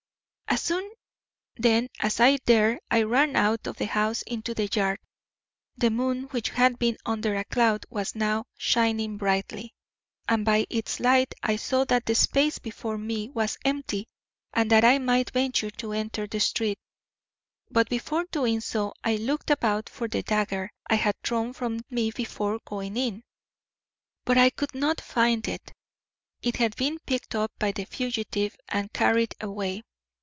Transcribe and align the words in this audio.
"As 0.53 0.61
soon, 0.61 0.91
then, 1.55 1.87
as 2.01 2.19
I 2.19 2.35
dared, 2.35 2.79
I 2.91 3.03
ran 3.03 3.37
out 3.37 3.67
of 3.67 3.77
the 3.77 3.85
house 3.85 4.21
into 4.23 4.53
the 4.53 4.67
yard. 4.67 4.99
The 5.77 5.89
moon, 5.89 6.23
which 6.25 6.49
had 6.49 6.77
been 6.77 6.97
under 7.05 7.37
a 7.37 7.45
cloud, 7.45 7.85
was 7.89 8.15
now 8.15 8.47
shining 8.57 9.15
brightly, 9.15 9.73
and 10.27 10.43
by 10.43 10.65
its 10.69 10.99
light 10.99 11.33
I 11.41 11.55
saw 11.55 11.85
that 11.85 12.05
the 12.05 12.15
space 12.15 12.59
before 12.59 12.97
me 12.97 13.29
was 13.29 13.57
empty 13.63 14.09
and 14.51 14.69
that 14.71 14.83
I 14.83 14.97
might 14.97 15.29
venture 15.31 15.71
to 15.71 15.93
enter 15.93 16.27
the 16.27 16.41
street. 16.41 16.77
But 17.69 17.87
before 17.87 18.25
doing 18.25 18.59
so 18.59 18.91
I 19.05 19.15
looked 19.15 19.49
about 19.49 19.87
for 19.87 20.09
the 20.09 20.21
dagger 20.21 20.69
I 20.85 20.95
had 20.95 21.15
thrown 21.23 21.53
from 21.53 21.79
me 21.89 22.11
before 22.11 22.59
going 22.65 22.97
in, 22.97 23.23
but 24.25 24.37
I 24.37 24.49
could 24.49 24.75
not 24.75 24.99
find 24.99 25.47
it. 25.47 25.71
It 26.41 26.57
had 26.57 26.75
been 26.75 26.99
picked 26.99 27.35
up 27.35 27.53
by 27.57 27.71
the 27.71 27.85
fugitive 27.85 28.57
and 28.67 28.91
carried 28.91 29.33
away. 29.39 29.83